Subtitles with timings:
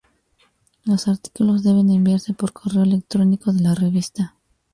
[0.83, 4.35] Los artículos deben enviarse por correo electrónico de la Revista.